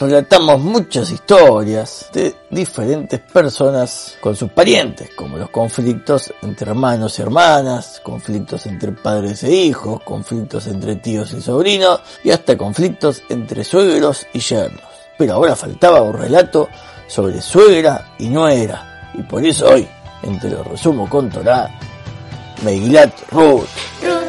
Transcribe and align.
relatamos 0.00 0.58
muchas 0.60 1.10
historias 1.10 2.08
de 2.14 2.34
diferentes 2.48 3.20
personas 3.20 4.16
con 4.18 4.34
sus 4.34 4.50
parientes, 4.50 5.10
como 5.14 5.36
los 5.36 5.50
conflictos 5.50 6.32
entre 6.40 6.70
hermanos 6.70 7.18
y 7.18 7.22
hermanas, 7.22 8.00
conflictos 8.02 8.64
entre 8.64 8.92
padres 8.92 9.44
e 9.44 9.52
hijos, 9.52 10.02
conflictos 10.02 10.66
entre 10.68 10.96
tíos 10.96 11.34
y 11.34 11.42
sobrinos 11.42 12.00
y 12.24 12.30
hasta 12.30 12.56
conflictos 12.56 13.22
entre 13.28 13.62
suegros 13.62 14.26
y 14.32 14.40
yernos. 14.40 14.80
Pero 15.18 15.34
ahora 15.34 15.54
faltaba 15.54 16.00
un 16.00 16.14
relato 16.14 16.68
sobre 17.06 17.42
suegra 17.42 18.14
y 18.18 18.28
nuera, 18.28 19.12
y 19.14 19.22
por 19.22 19.44
eso 19.44 19.68
hoy, 19.68 19.86
entre 20.22 20.50
los 20.50 20.66
resumo 20.66 21.10
con 21.10 21.28
Torah, 21.28 21.68
Megilat 22.62 23.12
Ruth. 23.32 24.19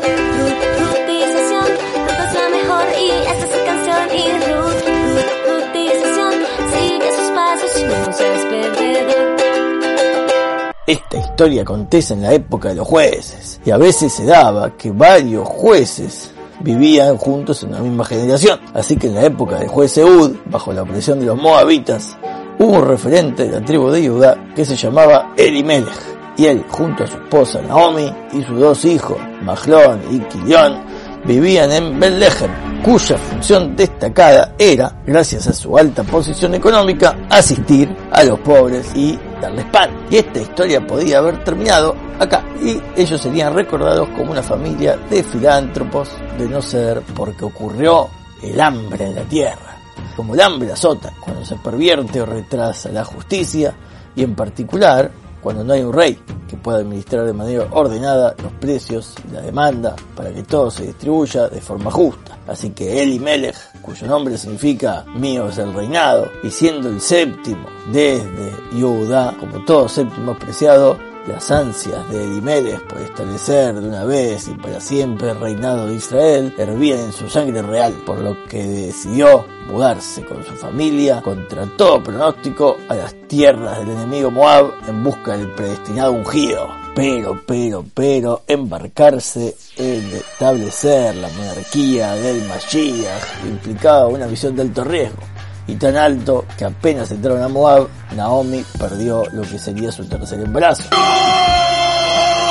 Historia 11.31 11.61
acontece 11.61 12.13
en 12.13 12.21
la 12.21 12.33
época 12.33 12.69
de 12.69 12.75
los 12.75 12.87
jueces 12.87 13.59
y 13.65 13.71
a 13.71 13.77
veces 13.77 14.11
se 14.11 14.25
daba 14.25 14.75
que 14.75 14.91
varios 14.91 15.47
jueces 15.47 16.31
vivían 16.59 17.17
juntos 17.17 17.63
en 17.63 17.69
una 17.69 17.79
misma 17.79 18.05
generación. 18.05 18.59
Así 18.73 18.97
que 18.97 19.07
en 19.07 19.15
la 19.15 19.25
época 19.25 19.57
del 19.57 19.69
juez 19.69 19.97
Eud, 19.97 20.35
bajo 20.45 20.73
la 20.73 20.83
presión 20.83 21.19
de 21.19 21.25
los 21.25 21.37
moabitas, 21.37 22.17
hubo 22.59 22.77
un 22.77 22.87
referente 22.87 23.45
de 23.45 23.59
la 23.59 23.65
tribu 23.65 23.89
de 23.89 24.07
Judá 24.07 24.37
que 24.53 24.65
se 24.65 24.75
llamaba 24.75 25.33
Elimelech. 25.37 26.11
Y 26.37 26.45
él, 26.45 26.63
junto 26.69 27.03
a 27.03 27.07
su 27.07 27.17
esposa 27.17 27.61
Naomi 27.61 28.13
y 28.33 28.43
sus 28.43 28.59
dos 28.59 28.85
hijos, 28.85 29.17
Mahlón 29.41 30.01
y 30.11 30.19
Kilión, 30.19 30.83
vivían 31.25 31.71
en 31.71 31.99
Bethlehem, 31.99 32.83
cuya 32.83 33.17
función 33.17 33.75
destacada 33.75 34.53
era, 34.57 35.01
gracias 35.05 35.47
a 35.47 35.53
su 35.53 35.77
alta 35.77 36.03
posición 36.03 36.55
económica, 36.55 37.15
asistir 37.29 37.95
a 38.11 38.23
los 38.23 38.39
pobres 38.39 38.95
y 38.95 39.17
darles 39.41 39.65
pan. 39.65 39.89
Y 40.09 40.17
esta 40.17 40.39
historia 40.39 40.85
podía 40.85 41.17
haber 41.17 41.43
terminado 41.43 41.95
acá 42.19 42.45
y 42.61 42.79
ellos 42.95 43.19
serían 43.19 43.53
recordados 43.53 44.07
como 44.09 44.31
una 44.31 44.43
familia 44.43 44.97
de 45.09 45.23
filántropos 45.23 46.09
de 46.37 46.47
no 46.47 46.61
ser 46.61 47.01
porque 47.15 47.45
ocurrió 47.45 48.07
el 48.41 48.59
hambre 48.59 49.05
en 49.05 49.15
la 49.15 49.23
tierra. 49.23 49.77
Como 50.15 50.35
el 50.35 50.41
hambre 50.41 50.71
azota 50.71 51.11
cuando 51.19 51.43
se 51.43 51.55
pervierte 51.55 52.21
o 52.21 52.25
retrasa 52.25 52.89
la 52.89 53.03
justicia 53.03 53.73
y 54.15 54.23
en 54.23 54.35
particular 54.35 55.11
cuando 55.41 55.63
no 55.63 55.73
hay 55.73 55.81
un 55.81 55.93
rey 55.93 56.19
que 56.47 56.57
pueda 56.57 56.79
administrar 56.79 57.25
de 57.25 57.33
manera 57.33 57.67
ordenada 57.71 58.35
los 58.41 58.51
precios 58.53 59.15
y 59.27 59.33
la 59.33 59.41
demanda 59.41 59.95
para 60.15 60.31
que 60.33 60.43
todo 60.43 60.69
se 60.69 60.87
distribuya 60.87 61.47
de 61.47 61.61
forma 61.61 61.91
justa. 61.91 62.37
Así 62.47 62.71
que 62.71 63.01
Eli 63.01 63.19
Melech, 63.19 63.55
cuyo 63.81 64.07
nombre 64.07 64.37
significa 64.37 65.05
mío 65.15 65.47
es 65.47 65.57
el 65.57 65.73
reinado, 65.73 66.27
y 66.43 66.49
siendo 66.49 66.89
el 66.89 66.99
séptimo 66.99 67.65
desde 67.91 68.51
Judá, 68.71 69.35
como 69.39 69.63
todo 69.65 69.87
séptimo 69.87 70.37
preciado, 70.37 70.97
las 71.27 71.51
ansias 71.51 72.09
de 72.09 72.23
Elimelech 72.23 72.81
por 72.87 73.01
establecer 73.01 73.79
de 73.79 73.87
una 73.87 74.05
vez 74.05 74.47
y 74.47 74.53
para 74.55 74.79
siempre 74.79 75.31
el 75.31 75.39
reinado 75.39 75.87
de 75.87 75.95
Israel 75.95 76.53
hervían 76.57 76.99
en 76.99 77.13
su 77.13 77.29
sangre 77.29 77.61
real, 77.61 77.93
por 78.05 78.19
lo 78.19 78.45
que 78.45 78.63
decidió 78.63 79.45
mudarse 79.67 80.25
con 80.25 80.43
su 80.43 80.53
familia 80.53 81.21
contra 81.21 81.65
todo 81.77 82.03
pronóstico 82.03 82.77
a 82.89 82.95
las 82.95 83.13
tierras 83.27 83.79
del 83.79 83.91
enemigo 83.91 84.31
Moab 84.31 84.71
en 84.87 85.03
busca 85.03 85.37
del 85.37 85.51
predestinado 85.51 86.13
ungido. 86.13 86.69
Pero, 86.93 87.39
pero, 87.45 87.85
pero, 87.93 88.41
embarcarse 88.47 89.55
en 89.77 90.11
establecer 90.11 91.15
la 91.15 91.29
monarquía 91.29 92.15
del 92.15 92.45
Mashiach 92.49 93.45
implicaba 93.45 94.07
una 94.07 94.27
visión 94.27 94.55
de 94.57 94.63
alto 94.63 94.83
riesgo 94.83 95.30
y 95.71 95.75
tan 95.75 95.95
alto 95.95 96.45
que 96.57 96.65
apenas 96.65 97.11
entraron 97.11 97.41
a 97.41 97.47
Moab, 97.47 97.87
Naomi 98.13 98.61
perdió 98.77 99.23
lo 99.31 99.41
que 99.43 99.57
sería 99.57 99.89
su 99.89 100.03
tercer 100.05 100.41
embarazo. 100.41 100.83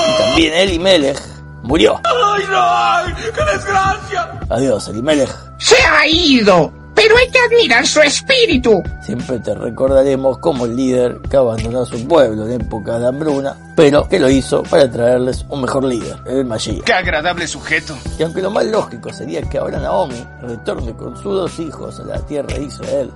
Y 0.08 0.22
también 0.22 0.54
Elimelech 0.54 1.20
murió. 1.62 2.00
¡Ay, 2.02 2.42
no! 2.50 3.14
¡Qué 3.14 3.52
desgracia! 3.52 4.40
Adiós, 4.48 4.88
Elimelech. 4.88 5.30
¡Se 5.58 5.76
ha 5.76 6.06
ido! 6.06 6.79
Pero 7.00 7.16
hay 7.16 7.30
que 7.30 7.38
admirar 7.38 7.86
su 7.86 8.02
espíritu. 8.02 8.82
Siempre 9.00 9.38
te 9.38 9.54
recordaremos 9.54 10.36
como 10.36 10.66
el 10.66 10.76
líder 10.76 11.18
que 11.30 11.38
abandonó 11.38 11.86
su 11.86 12.06
pueblo 12.06 12.46
en 12.46 12.60
época 12.60 12.98
de 12.98 13.06
hambruna, 13.08 13.56
pero 13.74 14.06
que 14.06 14.20
lo 14.20 14.28
hizo 14.28 14.62
para 14.64 14.90
traerles 14.90 15.46
un 15.48 15.62
mejor 15.62 15.84
líder, 15.84 16.18
el 16.26 16.44
Mashiach. 16.44 16.84
¡Qué 16.84 16.92
agradable 16.92 17.46
sujeto! 17.46 17.96
Y 18.18 18.22
aunque 18.22 18.42
lo 18.42 18.50
más 18.50 18.66
lógico 18.66 19.10
sería 19.14 19.40
que 19.40 19.56
ahora 19.56 19.78
Naomi 19.78 20.22
retorne 20.42 20.92
con 20.92 21.16
sus 21.16 21.32
dos 21.32 21.58
hijos 21.58 21.98
a 22.00 22.04
la 22.04 22.18
tierra 22.18 22.54
de 22.54 22.64
Israel, 22.64 23.10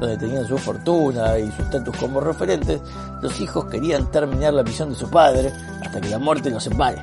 donde 0.00 0.16
tenían 0.16 0.44
su 0.44 0.58
fortuna 0.58 1.38
y 1.38 1.48
su 1.52 1.62
estatus 1.62 1.96
como 1.96 2.20
referentes, 2.20 2.80
los 3.22 3.40
hijos 3.40 3.66
querían 3.66 4.10
terminar 4.10 4.52
la 4.52 4.64
misión 4.64 4.90
de 4.90 4.96
su 4.96 5.08
padre 5.08 5.52
hasta 5.80 6.00
que 6.00 6.08
la 6.08 6.18
muerte 6.18 6.50
los 6.50 6.64
separe. 6.64 7.00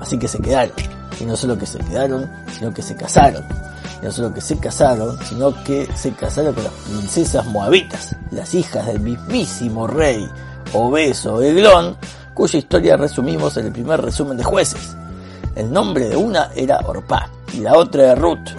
Así 0.00 0.16
que 0.16 0.28
se 0.28 0.38
quedaron. 0.38 0.74
Y 1.18 1.24
no 1.24 1.34
solo 1.34 1.58
que 1.58 1.66
se 1.66 1.80
quedaron, 1.80 2.30
sino 2.56 2.72
que 2.72 2.82
se 2.82 2.94
casaron 2.94 3.44
no 4.02 4.12
solo 4.12 4.32
que 4.32 4.40
se 4.40 4.58
casaron, 4.58 5.18
sino 5.24 5.52
que 5.64 5.88
se 5.94 6.12
casaron 6.12 6.54
con 6.54 6.64
las 6.64 6.72
princesas 6.72 7.46
moabitas, 7.46 8.16
las 8.30 8.54
hijas 8.54 8.86
del 8.86 9.00
mismísimo 9.00 9.86
rey 9.86 10.28
obeso 10.72 11.42
Eglón, 11.42 11.96
cuya 12.34 12.58
historia 12.58 12.96
resumimos 12.96 13.56
en 13.56 13.66
el 13.66 13.72
primer 13.72 14.00
resumen 14.00 14.36
de 14.36 14.44
jueces. 14.44 14.96
El 15.54 15.72
nombre 15.72 16.08
de 16.08 16.16
una 16.16 16.50
era 16.54 16.78
Orpá 16.86 17.28
y 17.52 17.60
la 17.60 17.76
otra 17.76 18.04
era 18.04 18.14
Ruth. 18.14 18.50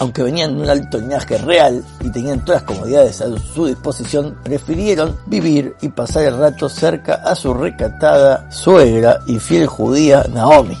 Aunque 0.00 0.22
venían 0.22 0.56
de 0.56 0.62
un 0.62 0.70
alto 0.70 0.96
linaje 0.96 1.36
real 1.36 1.84
y 2.00 2.08
tenían 2.08 2.42
todas 2.42 2.62
las 2.62 2.68
comodidades 2.74 3.20
a 3.20 3.26
su 3.54 3.66
disposición, 3.66 4.34
prefirieron 4.42 5.14
vivir 5.26 5.76
y 5.82 5.90
pasar 5.90 6.24
el 6.24 6.38
rato 6.38 6.70
cerca 6.70 7.16
a 7.16 7.34
su 7.34 7.52
recatada 7.52 8.50
suegra 8.50 9.20
y 9.26 9.38
fiel 9.38 9.66
judía 9.66 10.24
Naomi. 10.32 10.76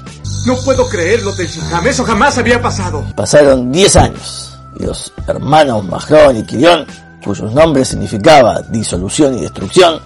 No 0.46 0.56
puedo 0.64 0.88
creerlo, 0.88 1.34
Tenshinham. 1.34 1.86
Eso 1.86 2.02
jamás 2.02 2.38
había 2.38 2.62
pasado. 2.62 3.04
Pasaron 3.14 3.70
10 3.70 3.96
años 3.96 4.58
y 4.78 4.86
los 4.86 5.12
hermanos 5.26 5.84
Mahlón 5.84 6.38
y 6.38 6.42
Kirión, 6.44 6.86
cuyos 7.22 7.52
nombres 7.52 7.88
significaba 7.88 8.62
disolución 8.62 9.36
y 9.36 9.42
destrucción, 9.42 10.00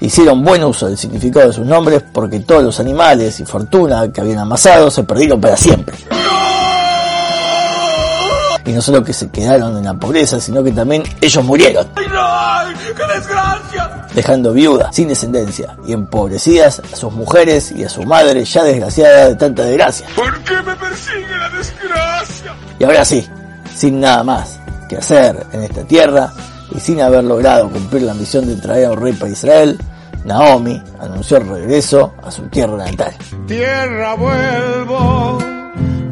hicieron 0.00 0.44
buen 0.44 0.62
uso 0.62 0.86
del 0.86 0.96
significado 0.96 1.48
de 1.48 1.52
sus 1.54 1.66
nombres 1.66 2.04
porque 2.12 2.38
todos 2.38 2.62
los 2.62 2.78
animales 2.78 3.40
y 3.40 3.44
fortuna 3.44 4.12
que 4.12 4.20
habían 4.20 4.38
amasado 4.38 4.92
se 4.92 5.02
perdieron 5.02 5.40
para 5.40 5.56
siempre 5.56 5.96
y 8.64 8.72
no 8.72 8.80
solo 8.80 9.02
que 9.02 9.12
se 9.12 9.30
quedaron 9.30 9.76
en 9.76 9.84
la 9.84 9.94
pobreza, 9.94 10.40
sino 10.40 10.62
que 10.62 10.72
también 10.72 11.02
ellos 11.20 11.44
murieron. 11.44 11.86
¡Ay, 11.96 12.06
no! 12.08 12.94
¡Qué 12.94 13.14
desgracia! 13.14 14.06
Dejando 14.14 14.52
viuda, 14.52 14.92
sin 14.92 15.08
descendencia 15.08 15.76
y 15.86 15.92
empobrecidas 15.92 16.82
a 16.92 16.96
sus 16.96 17.12
mujeres 17.12 17.72
y 17.72 17.84
a 17.84 17.88
su 17.88 18.02
madre 18.02 18.44
ya 18.44 18.64
desgraciada 18.64 19.28
de 19.28 19.36
tanta 19.36 19.64
desgracia. 19.64 20.06
¿Por 20.14 20.38
qué 20.42 20.54
me 20.62 20.74
persigue 20.76 21.36
la 21.38 21.48
desgracia? 21.50 22.54
Y 22.78 22.84
ahora 22.84 23.04
sí, 23.04 23.26
sin 23.74 24.00
nada 24.00 24.24
más 24.24 24.60
que 24.88 24.96
hacer 24.96 25.46
en 25.52 25.62
esta 25.62 25.84
tierra 25.84 26.32
y 26.74 26.80
sin 26.80 27.00
haber 27.00 27.24
logrado 27.24 27.70
cumplir 27.70 28.02
la 28.02 28.14
misión 28.14 28.46
de 28.46 28.56
traer 28.56 28.86
a 28.86 28.92
un 28.92 29.00
rey 29.00 29.12
para 29.12 29.30
Israel, 29.30 29.78
Naomi 30.24 30.82
anunció 31.00 31.38
el 31.38 31.48
regreso 31.48 32.14
a 32.22 32.30
su 32.30 32.42
tierra 32.48 32.76
natal. 32.76 33.14
Tierra 33.46 34.14
vuelvo 34.14 35.38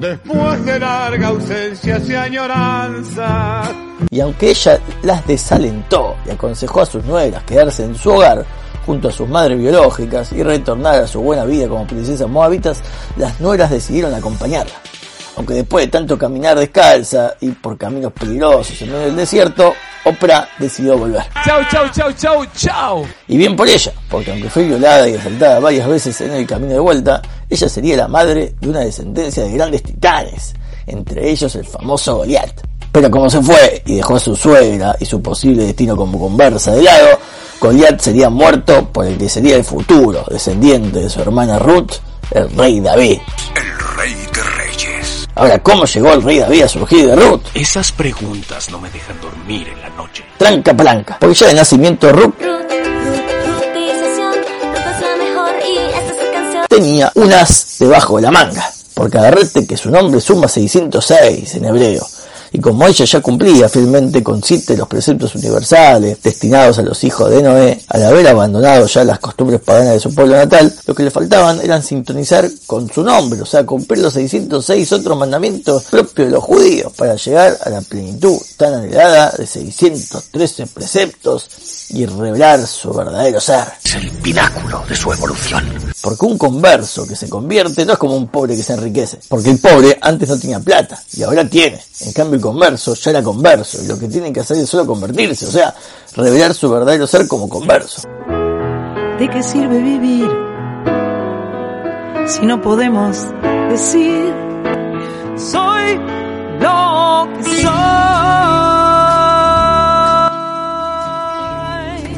después 0.01 0.65
de 0.65 0.79
larga 0.79 1.29
ausencia 1.29 2.01
y 2.07 2.15
añoranza. 2.15 3.63
Y 4.11 4.21
aunque 4.21 4.51
ella 4.51 4.79
las 5.03 5.27
desalentó 5.27 6.17
y 6.27 6.31
aconsejó 6.31 6.83
a 6.83 6.87
sus 6.87 7.05
nueras 7.05 7.43
quedarse 7.45 7.85
en 7.85 7.95
su 7.95 8.11
hogar 8.11 8.45
junto 8.87 9.09
a 9.09 9.13
sus 9.13 9.29
madres 9.29 9.59
biológicas 9.59 10.33
y 10.33 10.43
retornar 10.43 11.03
a 11.03 11.07
su 11.07 11.21
buena 11.21 11.45
vida 11.45 11.69
como 11.69 11.87
princesas 11.87 12.29
moabitas, 12.29 12.81
las 13.17 13.41
nueras 13.41 13.71
decidieron 13.71 14.15
acompañarla. 14.15 14.75
Aunque 15.37 15.55
después 15.55 15.87
de 15.87 15.91
tanto 15.91 16.19
caminar 16.19 16.59
descalza 16.59 17.35
y 17.41 17.51
por 17.51 17.77
caminos 17.77 18.13
peligrosos 18.13 18.81
en 18.83 18.91
medio 18.91 19.07
del 19.07 19.17
desierto, 19.17 19.75
Oprah 20.09 20.49
decidió 20.59 20.97
volver. 20.97 21.23
Chau, 21.45 21.61
chau, 21.71 21.89
chau, 21.91 22.13
chau, 22.13 22.47
chau. 22.57 23.07
Y 23.27 23.37
bien 23.37 23.55
por 23.57 23.69
ella, 23.69 23.93
porque 24.11 24.31
aunque 24.31 24.49
fue 24.49 24.65
violada 24.65 25.09
y 25.09 25.15
asaltada 25.15 25.61
varias 25.61 25.89
veces 25.89 26.21
en 26.21 26.33
el 26.33 26.47
camino 26.47 26.73
de 26.73 26.81
vuelta, 26.81 27.23
ella 27.49 27.69
sería 27.69 27.97
la 27.97 28.09
madre 28.09 28.55
de 28.61 28.69
una 28.69 28.81
descendencia 28.81 29.45
de 29.45 29.53
grandes 29.53 29.83
titanes, 29.83 30.55
entre 30.87 31.31
ellos 31.31 31.55
el 31.55 31.65
famoso 31.65 32.17
Goliath. 32.17 32.63
Pero 32.91 33.11
como 33.11 33.29
se 33.29 33.43
fue 33.43 33.83
y 33.87 33.97
dejó 33.97 34.17
a 34.17 34.21
su 34.21 34.35
suegra 34.35 34.97
y 34.99 35.05
su 35.05 35.21
posible 35.21 35.65
destino 35.65 35.97
como 35.97 36.19
conversa 36.19 36.73
de 36.73 36.83
lado, 36.83 37.19
Goliath 37.61 38.01
sería 38.01 38.31
muerto 38.31 38.89
por 38.93 39.07
el 39.07 39.19
que 39.19 39.29
sería 39.29 39.57
el 39.57 39.65
futuro 39.65 40.25
descendiente 40.31 41.01
de 41.01 41.11
su 41.11 41.21
hermana 41.21 41.59
Ruth, 41.59 41.93
el 42.31 42.51
rey 42.57 42.81
David. 42.81 43.19
El 43.55 43.97
rey. 43.97 44.28
Ahora, 45.39 45.63
¿cómo 45.63 45.85
llegó 45.85 46.13
el 46.15 46.23
rey 46.25 46.41
David 46.41 46.63
a 46.63 46.69
surgir 46.69 47.07
de 47.07 47.15
Ruth? 47.15 47.43
Esas 47.55 47.93
preguntas 47.93 48.71
no 48.71 48.81
me 48.81 48.91
dejan 48.91 49.21
dormir 49.21 49.69
en 49.69 49.81
la 49.81 49.89
noche. 49.91 50.25
Tranca 50.37 50.75
palanca, 50.75 51.17
porque 51.21 51.37
ya 51.37 51.47
de 51.47 51.55
nacimiento 51.55 52.13
Ruth 52.13 52.35
tenía 56.69 57.11
un 57.15 57.33
as 57.33 57.77
debajo 57.79 58.17
de 58.17 58.23
la 58.23 58.31
manga. 58.33 58.69
porque 58.95 59.17
agarrete 59.17 59.65
que 59.65 59.77
su 59.77 59.91
nombre 59.91 60.21
suma 60.21 60.49
606 60.49 61.55
en 61.55 61.65
hebreo 61.67 62.05
y 62.53 62.59
como 62.61 62.87
ella 62.87 63.05
ya 63.05 63.21
cumplía 63.21 63.69
fielmente 63.69 64.23
con 64.23 64.43
siete 64.43 64.75
de 64.75 64.79
los 64.79 64.89
preceptos 64.89 65.35
universales 65.35 66.19
destinados 66.23 66.79
a 66.79 66.83
los 66.83 67.03
hijos 67.05 67.31
de 67.31 67.43
Noé, 67.43 67.81
al 67.89 68.05
haber 68.05 68.29
abandonado 68.29 68.87
ya 68.87 69.05
las 69.05 69.19
costumbres 69.19 69.61
paganas 69.61 69.95
de 69.95 70.01
su 70.01 70.15
pueblo 70.15 70.37
natal, 70.37 70.75
lo 70.87 70.95
que 70.95 71.03
le 71.03 71.11
faltaban 71.11 71.61
eran 71.61 71.83
sintonizar 71.83 72.49
con 72.67 72.91
su 72.93 73.03
nombre, 73.03 73.43
o 73.43 73.47
sea, 73.47 73.65
cumplir 73.65 74.03
los 74.03 74.15
606 74.15 74.93
otros 74.93 75.19
mandamientos 75.19 75.85
propios 75.85 76.29
de 76.29 76.33
los 76.33 76.45
judíos 76.45 76.93
para 76.95 77.15
llegar 77.17 77.59
a 77.65 77.71
la 77.71 77.81
plenitud 77.81 78.39
tan 78.57 78.75
anhelada 78.75 79.33
de 79.37 79.47
613 79.47 80.67
preceptos 80.67 81.49
y 81.91 82.07
revelar 82.07 82.67
su 82.67 82.93
verdadero 82.93 83.41
ser. 83.41 83.65
Es 83.85 83.95
el 83.95 84.11
pináculo 84.11 84.85
de 84.89 84.95
su 84.95 85.13
evolución. 85.13 85.65
Porque 86.01 86.27
un 86.27 86.39
converso 86.39 87.07
que 87.07 87.17
se 87.17 87.29
convierte 87.29 87.85
no 87.85 87.95
es 87.95 87.99
como 87.99 88.17
un 88.17 88.29
pobre 88.29 88.57
que 88.57 88.63
se 88.63 88.75
enriquece. 88.75 89.19
Porque 89.29 89.51
el 89.51 89.59
pobre 89.59 89.99
antes 90.01 90.29
no 90.29 90.39
tenía 90.39 90.61
plata 90.61 91.03
y 91.15 91.23
ahora 91.23 91.49
tiene. 91.49 91.81
En 92.01 92.13
cambio 92.13 92.38
el 92.39 92.43
converso 92.43 92.95
ya 92.95 93.11
era 93.11 93.23
converso 93.23 93.83
y 93.83 93.87
lo 93.87 93.99
que 93.99 94.09
tiene 94.09 94.33
que 94.33 94.41
hacer 94.41 94.57
es 94.57 94.69
solo 94.69 94.87
convertirse, 94.87 95.47
o 95.47 95.51
sea, 95.51 95.75
revelar 96.15 96.55
su 96.55 96.71
verdadero 96.71 97.07
ser 97.07 97.27
como 97.27 97.49
converso. 97.49 98.03
¿De 99.19 99.29
qué 99.29 99.43
sirve 99.43 99.81
vivir 99.83 100.31
si 102.27 102.47
no 102.47 102.63
podemos 102.63 103.17
decir 103.71 104.33
soy 105.37 105.97
lo 106.61 107.29
que 107.37 107.43
soy? 107.43 107.69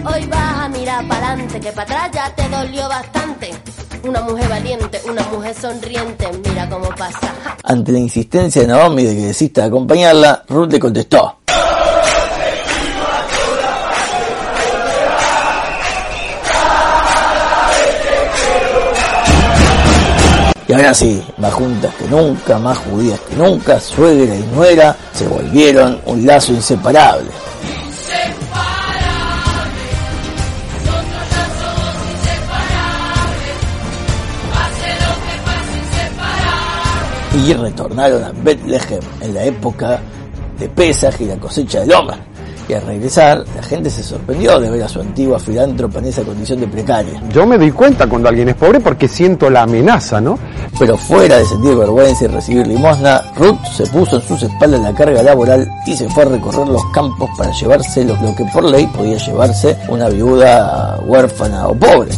Hoy 0.05 0.27
vas 0.27 0.59
a 0.59 0.69
mirar 0.69 1.09
para 1.09 1.29
adelante, 1.29 1.61
que 1.61 1.73
para 1.73 2.05
atrás 2.05 2.11
ya 2.13 2.35
te 2.35 2.49
dolió 2.49 2.89
bastante. 2.89 3.51
Una 4.03 4.23
mujer 4.23 4.49
valiente, 4.49 5.01
una 5.09 5.23
mujer 5.25 5.55
sonriente, 5.55 6.27
mira 6.49 6.69
cómo 6.69 6.89
pasa. 6.91 7.35
Ante 7.63 7.93
la 7.93 7.99
insistencia 7.99 8.63
de 8.63 8.69
Naomi 8.69 9.05
de 9.05 9.15
que 9.15 9.27
desista 9.27 9.63
de 9.63 9.67
acompañarla, 9.69 10.43
Ruth 10.49 10.73
le 10.73 10.81
contestó. 10.81 11.37
Y 20.67 20.73
ahora 20.73 20.95
sí, 20.95 21.21
más 21.39 21.53
juntas 21.53 21.93
que 21.97 22.05
nunca, 22.07 22.59
más 22.59 22.79
judías 22.79 23.19
que 23.29 23.35
nunca, 23.35 23.81
suegra 23.81 24.37
y 24.37 24.43
nuera 24.55 24.97
se 25.13 25.27
volvieron 25.27 26.01
un 26.07 26.25
lazo 26.25 26.53
inseparable. 26.53 27.29
Y 37.35 37.53
retornaron 37.53 38.25
a 38.25 38.33
Bethlehem 38.43 39.01
en 39.21 39.35
la 39.35 39.45
época 39.45 40.01
de 40.59 40.69
Pesaj 40.69 41.21
y 41.21 41.27
la 41.27 41.37
cosecha 41.37 41.81
del 41.81 41.93
hombre. 41.93 42.17
Y 42.69 42.73
al 42.75 42.83
regresar, 42.83 43.45
la 43.57 43.63
gente 43.65 43.91
se 43.91 44.01
sorprendió 44.01 44.61
de 44.61 44.71
ver 44.71 44.85
a 44.85 44.89
su 44.89 45.01
antigua 45.01 45.41
filántropa 45.41 45.99
en 45.99 46.05
esa 46.05 46.23
condición 46.23 46.61
de 46.61 46.69
precaria. 46.69 47.21
Yo 47.33 47.45
me 47.45 47.59
doy 47.59 47.73
cuenta 47.73 48.07
cuando 48.07 48.29
alguien 48.29 48.49
es 48.49 48.55
pobre 48.55 48.79
porque 48.79 49.09
siento 49.09 49.51
la 49.51 49.63
amenaza, 49.63 50.21
¿no? 50.21 50.39
Pero 50.79 50.97
fuera 50.97 51.39
de 51.39 51.47
sentir 51.47 51.75
vergüenza 51.75 52.27
y 52.27 52.29
recibir 52.29 52.69
limosna, 52.69 53.23
Ruth 53.37 53.59
se 53.77 53.87
puso 53.87 54.17
en 54.17 54.23
sus 54.23 54.45
espaldas 54.45 54.81
la 54.83 54.95
carga 54.95 55.21
laboral 55.21 55.69
y 55.85 55.97
se 55.97 56.09
fue 56.11 56.23
a 56.23 56.27
recorrer 56.27 56.69
los 56.69 56.85
campos 56.93 57.29
para 57.37 57.51
llevarse 57.51 58.05
lo 58.05 58.15
que 58.37 58.45
por 58.53 58.63
ley 58.65 58.87
podía 58.87 59.17
llevarse 59.17 59.77
una 59.89 60.09
viuda 60.09 61.01
huérfana 61.07 61.67
o 61.67 61.75
pobre. 61.75 62.13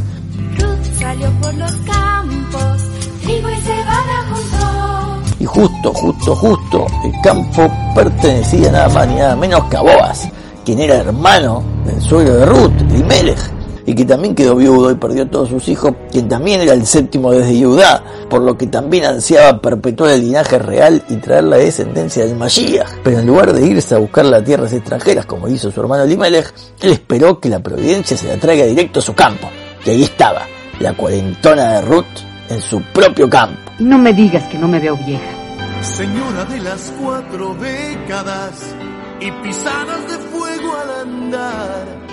Justo, 5.53 5.93
justo, 5.93 6.35
justo, 6.35 6.87
el 7.05 7.13
campo 7.23 7.71
pertenecía 7.95 8.73
nada 8.73 8.89
más 8.89 9.07
ni 9.07 9.17
nada 9.17 9.37
menos 9.37 9.65
que 9.65 9.77
a 9.77 9.83
Boaz, 9.83 10.29
quien 10.65 10.81
era 10.81 10.97
hermano 10.97 11.63
del 11.85 12.01
suegro 12.01 12.35
de 12.35 12.47
Ruth, 12.47 12.73
Elimelech, 12.91 13.39
y 13.85 13.95
que 13.95 14.05
también 14.05 14.35
quedó 14.35 14.57
viudo 14.57 14.91
y 14.91 14.95
perdió 14.95 15.29
todos 15.29 15.51
sus 15.51 15.69
hijos, 15.69 15.93
quien 16.11 16.29
también 16.29 16.63
era 16.63 16.73
el 16.73 16.87
séptimo 16.87 17.33
desde 17.33 17.63
Judá, 17.63 18.03
por 18.31 18.41
lo 18.41 18.57
que 18.57 18.67
también 18.67 19.05
ansiaba 19.05 19.61
perpetuar 19.61 20.13
el 20.13 20.23
linaje 20.23 20.59
real 20.59 21.03
y 21.09 21.17
traer 21.17 21.45
la 21.45 21.57
descendencia 21.57 22.25
del 22.25 22.37
Mashiach. 22.37 23.01
Pero 23.03 23.19
en 23.19 23.27
lugar 23.27 23.53
de 23.53 23.67
irse 23.67 23.95
a 23.95 23.99
buscar 23.99 24.25
las 24.25 24.45
tierras 24.45 24.73
extranjeras, 24.73 25.27
como 25.27 25.49
hizo 25.49 25.71
su 25.71 25.81
hermano 25.81 26.05
Elimelech, 26.05 26.53
él 26.81 26.93
esperó 26.93 27.39
que 27.41 27.51
la 27.51 27.59
providencia 27.59 28.17
se 28.17 28.29
la 28.29 28.37
traiga 28.37 28.65
directo 28.65 29.01
a 29.01 29.03
su 29.03 29.15
campo. 29.15 29.49
Y 29.85 29.91
ahí 29.91 30.05
estaba, 30.05 30.47
la 30.79 30.95
cuarentona 30.95 31.73
de 31.73 31.83
Ruth 31.83 32.05
en 32.49 32.61
su 32.61 32.81
propio 32.95 33.29
campo. 33.29 33.59
No 33.81 33.99
me 33.99 34.13
digas 34.13 34.45
que 34.45 34.59
no 34.59 34.69
me 34.69 34.79
veo 34.79 34.97
vieja. 34.97 35.42
Señora 35.83 36.45
de 36.45 36.61
las 36.61 36.93
cuatro 37.01 37.55
décadas 37.55 38.75
y 39.21 39.33
pisadas 39.43 40.09
de 40.09 40.19
fuego 40.29 40.77
al 40.77 40.91
andar. 41.09 42.12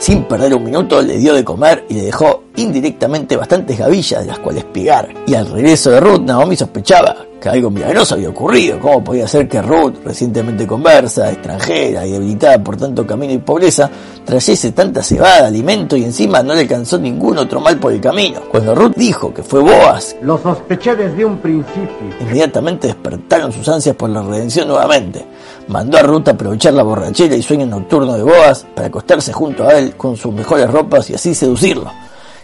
Sin 0.00 0.24
perder 0.24 0.54
un 0.54 0.64
minuto 0.64 1.02
le 1.02 1.18
dio 1.18 1.34
de 1.34 1.44
comer 1.44 1.84
y 1.90 1.94
le 1.94 2.04
dejó 2.04 2.44
indirectamente 2.56 3.36
bastantes 3.36 3.78
gavillas 3.78 4.22
de 4.22 4.28
las 4.28 4.38
cuales 4.38 4.64
pigar. 4.64 5.10
Y 5.26 5.34
al 5.34 5.46
regreso 5.46 5.90
de 5.90 6.00
Ruth, 6.00 6.22
Naomi 6.22 6.56
sospechaba 6.56 7.14
que 7.38 7.50
algo 7.50 7.70
milagroso 7.70 8.14
había 8.14 8.30
ocurrido. 8.30 8.78
¿Cómo 8.80 9.04
podía 9.04 9.28
ser 9.28 9.46
que 9.46 9.60
Ruth, 9.60 9.96
recientemente 10.02 10.66
conversa, 10.66 11.30
extranjera 11.30 12.06
y 12.06 12.12
debilitada 12.12 12.62
por 12.64 12.78
tanto 12.78 13.06
camino 13.06 13.34
y 13.34 13.38
pobreza, 13.38 13.90
trayese 14.24 14.72
tanta 14.72 15.02
cebada, 15.02 15.46
alimento 15.48 15.96
y 15.98 16.04
encima 16.04 16.42
no 16.42 16.54
le 16.54 16.60
alcanzó 16.60 16.98
ningún 16.98 17.36
otro 17.36 17.60
mal 17.60 17.78
por 17.78 17.92
el 17.92 18.00
camino? 18.00 18.40
Cuando 18.50 18.74
Ruth 18.74 18.94
dijo 18.96 19.34
que 19.34 19.42
fue 19.42 19.60
Boaz, 19.60 20.16
Lo 20.22 20.38
sospeché 20.38 20.96
desde 20.96 21.26
un 21.26 21.38
principio. 21.38 21.90
inmediatamente 22.20 22.86
despertaron 22.86 23.52
sus 23.52 23.68
ansias 23.68 23.96
por 23.96 24.08
la 24.08 24.22
redención 24.22 24.66
nuevamente. 24.68 25.26
Mandó 25.68 25.98
a 25.98 26.02
Ruth 26.02 26.28
aprovechar 26.28 26.74
la 26.74 26.82
borrachera 26.82 27.36
y 27.36 27.42
sueño 27.42 27.66
nocturno 27.66 28.14
de 28.14 28.22
Boaz 28.22 28.66
para 28.74 28.88
acostarse 28.88 29.32
junto 29.32 29.66
a 29.66 29.74
él 29.74 29.94
con 29.96 30.16
sus 30.16 30.32
mejores 30.32 30.70
ropas 30.70 31.08
y 31.10 31.14
así 31.14 31.34
seducirlo. 31.34 31.90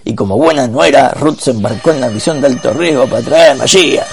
Y 0.05 0.15
como 0.15 0.37
buena 0.37 0.69
nuera, 0.69 1.11
Ruth 1.19 1.41
se 1.41 1.51
embarcó 1.51 1.91
en 1.91 2.01
la 2.01 2.09
misión 2.09 2.41
de 2.41 2.47
alto 2.47 2.73
riesgo 2.73 3.07
para 3.07 3.23
traer 3.23 3.51
a 3.53 3.55
Mashiach. 3.57 4.07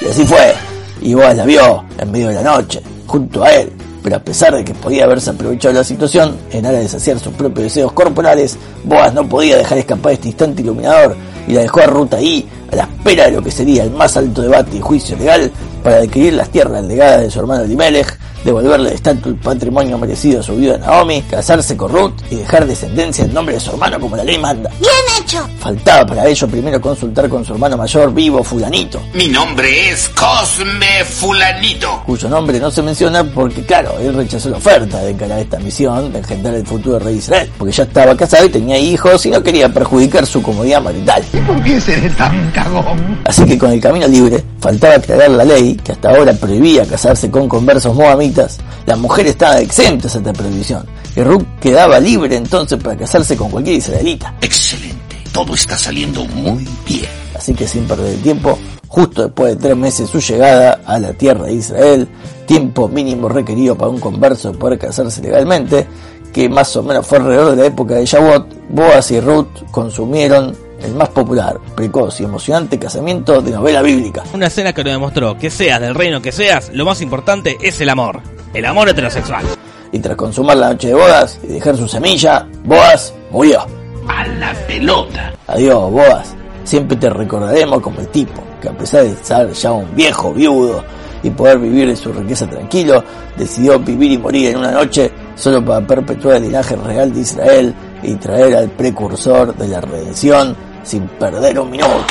Y 0.00 0.06
así 0.06 0.24
fue. 0.24 0.54
Y 1.00 1.14
Boaz 1.14 1.36
la 1.36 1.44
vio 1.44 1.84
en 1.98 2.12
medio 2.12 2.28
de 2.28 2.34
la 2.34 2.42
noche, 2.42 2.80
junto 3.06 3.42
a 3.42 3.52
él. 3.52 3.72
Pero 4.02 4.16
a 4.16 4.20
pesar 4.20 4.54
de 4.54 4.64
que 4.64 4.74
podía 4.74 5.04
haberse 5.04 5.30
aprovechado 5.30 5.74
la 5.74 5.84
situación, 5.84 6.36
en 6.50 6.66
aras 6.66 6.82
de 6.82 6.88
saciar 6.88 7.18
sus 7.18 7.32
propios 7.34 7.64
deseos 7.64 7.92
corporales, 7.92 8.56
Boaz 8.84 9.12
no 9.14 9.28
podía 9.28 9.56
dejar 9.56 9.78
escapar 9.78 10.12
este 10.12 10.28
instante 10.28 10.62
iluminador 10.62 11.16
y 11.46 11.52
la 11.52 11.62
dejó 11.62 11.80
a 11.80 11.86
Ruth 11.86 12.14
ahí, 12.14 12.48
a 12.70 12.76
la 12.76 12.82
espera 12.84 13.26
de 13.26 13.32
lo 13.32 13.42
que 13.42 13.50
sería 13.50 13.84
el 13.84 13.90
más 13.90 14.16
alto 14.16 14.42
debate 14.42 14.76
y 14.76 14.80
juicio 14.80 15.16
legal 15.16 15.50
para 15.82 15.96
adquirir 15.96 16.34
las 16.34 16.50
tierras 16.50 16.84
legadas 16.84 17.22
de 17.22 17.30
su 17.30 17.40
hermano 17.40 17.64
Elimelech, 17.64 18.18
devolverle 18.44 18.90
de 18.90 18.94
estatua 18.96 19.30
el 19.30 19.36
patrimonio 19.38 19.98
merecido 19.98 20.40
a 20.40 20.42
su 20.42 20.56
viuda 20.56 20.78
Naomi, 20.78 21.22
casarse 21.22 21.76
con 21.76 21.92
Ruth 21.92 22.14
y 22.30 22.36
dejar 22.36 22.66
descendencia 22.66 23.24
en 23.24 23.32
nombre 23.34 23.54
de 23.54 23.60
su 23.60 23.70
hermano 23.70 23.98
como 24.00 24.16
la 24.16 24.24
ley 24.24 24.38
manda. 24.38 24.70
Bien 24.80 24.92
hecho. 25.20 25.46
Faltaba 25.58 26.04
para 26.06 26.26
ello 26.26 26.48
primero 26.48 26.80
consultar 26.80 27.28
con 27.28 27.44
su 27.44 27.52
hermano 27.52 27.76
mayor 27.76 28.12
vivo, 28.12 28.42
Fulanito, 28.42 29.00
Mi 29.14 29.28
nombre 29.28 29.90
es 29.90 30.08
Cosme 30.10 31.04
Fulanito. 31.04 32.02
cuyo 32.04 32.28
nombre 32.28 32.58
no 32.58 32.70
se 32.70 32.82
menciona 32.82 33.22
porque, 33.24 33.64
claro, 33.64 33.98
él 34.00 34.14
rechazó 34.14 34.50
la 34.50 34.56
oferta 34.56 34.98
de 34.98 35.10
encarar 35.10 35.38
esta 35.38 35.58
misión 35.58 36.12
de 36.12 36.18
engendrar 36.18 36.54
el 36.54 36.66
futuro 36.66 36.98
rey 36.98 37.14
de 37.14 37.18
Israel, 37.20 37.50
porque 37.56 37.72
ya 37.72 37.84
estaba 37.84 38.16
casado 38.16 38.44
y 38.46 38.48
tenía 38.48 38.76
hijos 38.78 39.24
y 39.26 39.30
no 39.30 39.42
quería 39.42 39.72
perjudicar 39.72 40.26
su 40.26 40.42
comodidad 40.42 40.82
marital. 40.82 41.22
¿Por 41.46 41.62
qué 41.62 41.80
seré 41.80 42.10
tan 42.10 42.50
cagón? 42.50 43.20
Así 43.24 43.44
que 43.44 43.56
con 43.58 43.70
el 43.70 43.80
camino 43.80 44.06
libre, 44.08 44.42
faltaba 44.62 44.94
aclarar 44.94 45.30
la 45.30 45.44
ley 45.44 45.74
que 45.74 45.92
hasta 45.92 46.10
ahora 46.10 46.32
prohibía 46.32 46.86
casarse 46.86 47.30
con 47.30 47.48
conversos 47.48 47.94
moamitas. 47.94 48.60
Las 48.86 48.96
mujeres 48.96 49.32
estaban 49.32 49.60
exentas 49.60 50.14
a 50.14 50.18
esta 50.18 50.32
prohibición 50.32 50.86
y 51.16 51.20
Ruth 51.22 51.44
quedaba 51.60 51.98
libre 51.98 52.36
entonces 52.36 52.80
para 52.80 52.96
casarse 52.96 53.36
con 53.36 53.50
cualquier 53.50 53.76
israelita. 53.76 54.34
Excelente. 54.40 55.16
Todo 55.32 55.54
está 55.54 55.76
saliendo 55.76 56.24
muy 56.26 56.66
bien. 56.86 57.10
Así 57.34 57.54
que 57.54 57.66
sin 57.66 57.84
perder 57.86 58.14
el 58.14 58.22
tiempo, 58.22 58.56
justo 58.86 59.24
después 59.24 59.56
de 59.56 59.62
tres 59.62 59.76
meses 59.76 60.06
de 60.06 60.20
su 60.20 60.32
llegada 60.32 60.80
a 60.86 60.98
la 61.00 61.12
tierra 61.12 61.46
de 61.46 61.54
Israel, 61.54 62.08
tiempo 62.46 62.86
mínimo 62.86 63.28
requerido 63.28 63.76
para 63.76 63.90
un 63.90 63.98
converso 63.98 64.52
poder 64.52 64.78
casarse 64.78 65.20
legalmente, 65.22 65.88
que 66.32 66.48
más 66.48 66.74
o 66.76 66.84
menos 66.84 67.04
fue 67.04 67.18
alrededor 67.18 67.50
de 67.50 67.62
la 67.62 67.66
época 67.66 67.96
de 67.96 68.06
Shavuot, 68.06 68.46
Boaz 68.70 69.10
y 69.10 69.20
Ruth 69.20 69.70
consumieron 69.72 70.56
el 70.82 70.94
más 70.94 71.08
popular, 71.10 71.58
precoz 71.74 72.20
y 72.20 72.24
emocionante 72.24 72.78
casamiento 72.78 73.40
de 73.40 73.52
novela 73.52 73.82
bíblica. 73.82 74.22
Una 74.32 74.46
escena 74.46 74.72
que 74.72 74.84
nos 74.84 74.92
demostró 74.92 75.36
que 75.38 75.50
seas 75.50 75.80
del 75.80 75.94
reino 75.94 76.20
que 76.20 76.32
seas, 76.32 76.70
lo 76.72 76.84
más 76.84 77.00
importante 77.00 77.56
es 77.60 77.80
el 77.80 77.88
amor. 77.88 78.20
El 78.54 78.64
amor 78.64 78.88
heterosexual. 78.88 79.44
Y 79.92 79.98
tras 79.98 80.16
consumar 80.16 80.56
la 80.56 80.70
noche 80.70 80.88
de 80.88 80.94
bodas 80.94 81.38
y 81.42 81.48
dejar 81.48 81.76
su 81.76 81.86
semilla, 81.86 82.46
Boaz 82.64 83.14
murió. 83.30 83.66
A 84.08 84.26
la 84.26 84.52
pelota. 84.66 85.32
Adiós, 85.46 85.90
Boaz. 85.90 86.34
Siempre 86.64 86.96
te 86.96 87.10
recordaremos 87.10 87.80
como 87.80 88.00
el 88.00 88.08
tipo 88.08 88.42
que 88.60 88.68
a 88.68 88.72
pesar 88.72 89.04
de 89.04 89.16
ser 89.16 89.52
ya 89.52 89.72
un 89.72 89.94
viejo 89.94 90.32
viudo 90.32 90.84
y 91.22 91.30
poder 91.30 91.58
vivir 91.58 91.88
de 91.88 91.96
su 91.96 92.12
riqueza 92.12 92.48
tranquilo, 92.48 93.04
decidió 93.36 93.78
vivir 93.78 94.12
y 94.12 94.18
morir 94.18 94.50
en 94.50 94.58
una 94.58 94.70
noche 94.70 95.10
solo 95.34 95.64
para 95.64 95.86
perpetuar 95.86 96.36
el 96.36 96.44
linaje 96.44 96.76
real 96.76 97.12
de 97.12 97.20
Israel 97.20 97.74
y 98.02 98.14
traer 98.14 98.56
al 98.56 98.70
precursor 98.70 99.54
de 99.56 99.68
la 99.68 99.80
redención 99.80 100.56
sin 100.84 101.06
perder 101.08 101.58
un 101.58 101.70
minuto. 101.70 102.04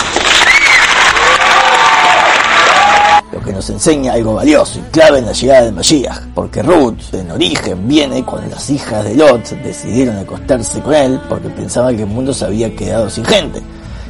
nos 3.51 3.69
enseña 3.69 4.13
algo 4.13 4.33
valioso 4.33 4.79
y 4.79 4.81
clave 4.91 5.19
en 5.19 5.25
la 5.25 5.33
llegada 5.33 5.65
de 5.65 5.71
Mashiach, 5.71 6.19
porque 6.33 6.61
Ruth 6.61 7.13
en 7.13 7.31
origen 7.31 7.87
viene 7.87 8.23
cuando 8.23 8.49
las 8.49 8.69
hijas 8.69 9.03
de 9.03 9.15
Lot 9.15 9.49
decidieron 9.63 10.17
acostarse 10.17 10.81
con 10.81 10.93
él 10.93 11.21
porque 11.29 11.49
pensaban 11.49 11.95
que 11.95 12.03
el 12.03 12.09
mundo 12.09 12.33
se 12.33 12.45
había 12.45 12.75
quedado 12.75 13.09
sin 13.09 13.25
gente. 13.25 13.61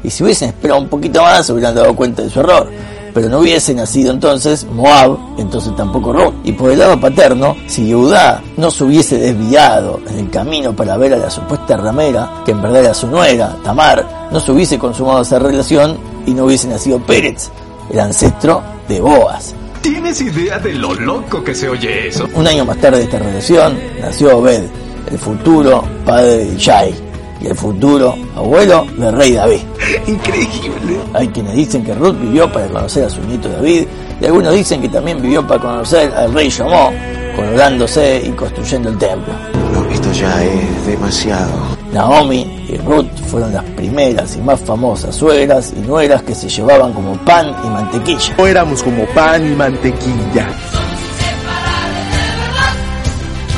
Y 0.04 0.10
si 0.10 0.24
hubiesen 0.24 0.50
esperado 0.50 0.82
un 0.82 0.88
poquito 0.88 1.22
más, 1.22 1.46
se 1.46 1.54
hubieran 1.54 1.76
dado 1.76 1.96
cuenta 1.96 2.24
de 2.24 2.30
su 2.30 2.40
error. 2.40 2.70
Pero 3.14 3.30
no 3.30 3.40
hubiese 3.40 3.74
nacido 3.74 4.12
entonces 4.12 4.66
Moab, 4.66 5.18
entonces 5.38 5.76
tampoco 5.76 6.14
Ruth. 6.14 6.34
Y 6.44 6.54
por 6.54 6.72
el 6.72 6.80
lado 6.80 7.00
paterno, 7.00 7.56
si 7.68 7.86
Yehudá 7.86 8.42
no 8.58 8.72
se 8.72 8.84
hubiese 8.84 9.18
desviado 9.18 10.00
en 10.10 10.20
el 10.20 10.30
camino 10.30 10.76
para 10.76 10.98
ver 10.98 11.14
a 11.14 11.18
la 11.18 11.30
supuesta 11.30 11.78
ramera, 11.78 12.42
que 12.46 12.52
en 12.52 12.62
verdad 12.62 12.86
era 12.86 12.94
su 12.94 13.08
nuera, 13.08 13.58
Tamar, 13.64 14.30
no 14.32 14.40
se 14.40 14.52
hubiese 14.52 14.80
consumado 14.80 15.22
esa 15.22 15.40
relación 15.40 15.98
y 16.26 16.34
no 16.34 16.46
hubiese 16.46 16.68
nacido 16.68 17.00
Pérez, 17.00 17.50
el 17.92 18.00
ancestro 18.00 18.62
de 18.88 19.02
Boaz. 19.02 19.54
¿Tienes 19.82 20.22
idea 20.22 20.60
de 20.60 20.74
lo 20.74 20.94
loco 20.94 21.44
que 21.44 21.56
se 21.56 21.68
oye 21.68 22.08
eso? 22.08 22.28
Un 22.36 22.48
año 22.48 22.66
más 22.66 22.78
tarde 22.78 23.00
de 23.00 23.04
esta 23.06 23.20
relación 23.20 23.80
nació 24.00 24.38
Obed, 24.38 24.64
el 25.10 25.18
futuro 25.18 25.84
padre 26.06 26.38
de 26.38 26.58
Yai 26.58 27.11
el 27.48 27.56
futuro 27.56 28.16
abuelo 28.36 28.86
del 28.98 29.16
rey 29.16 29.34
David. 29.34 29.62
Increíble. 30.08 31.00
Hay 31.14 31.28
quienes 31.30 31.56
dicen 31.56 31.84
que 31.84 31.94
Ruth 31.96 32.20
vivió 32.20 32.52
para 32.52 32.68
conocer 32.68 33.06
a 33.06 33.10
su 33.10 33.22
nieto 33.22 33.50
David 33.50 33.86
y 34.20 34.26
algunos 34.26 34.54
dicen 34.54 34.82
que 34.82 34.90
también 34.90 35.22
vivió 35.22 35.46
para 35.46 35.62
conocer 35.62 36.14
al 36.14 36.34
rey 36.34 36.50
Shomó, 36.50 36.92
coronándose 37.36 38.22
y 38.26 38.30
construyendo 38.32 38.90
el 38.90 38.98
templo. 38.98 39.34
No, 39.74 39.90
esto 39.90 40.12
ya 40.12 40.44
es 40.44 40.86
demasiado. 40.86 41.52
Naomi 41.92 42.66
y 42.70 42.78
Ruth 42.78 43.10
fueron 43.28 43.54
las 43.54 43.64
primeras 43.64 44.36
y 44.36 44.42
más 44.42 44.60
famosas 44.62 45.16
suegras 45.16 45.74
y 45.76 45.80
nueras 45.80 46.24
que 46.24 46.36
se 46.36 46.48
llevaban 46.48 46.94
como 46.94 47.18
pan 47.26 47.54
y 47.66 47.68
mantequilla. 47.68 48.36
Éramos 48.38 48.84
como 48.84 49.06
pan 49.08 49.46
y 49.46 49.56
mantequilla. 49.56 50.48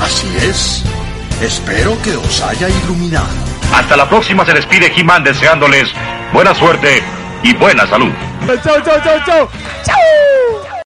Así 0.01 0.27
es. 0.49 0.83
Espero 1.41 1.95
que 2.03 2.15
os 2.15 2.41
haya 2.41 2.69
iluminado. 2.69 3.52
Hasta 3.73 3.97
la 3.97 4.07
próxima 4.07 4.45
se 4.45 4.53
despide 4.53 4.91
He-Man 4.95 5.23
deseándoles 5.23 5.91
buena 6.31 6.53
suerte 6.53 7.01
y 7.41 7.55
buena 7.55 7.87
salud. 7.87 8.11
Chau, 8.45 8.81
chau, 8.83 9.01
chau, 9.03 9.19
chau. 9.25 9.49
Chau. 9.83 10.32